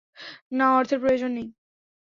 না, 0.51 0.65
অর্থের 0.77 0.99
প্রয়োজন 0.99 1.31
নেই! 1.33 1.47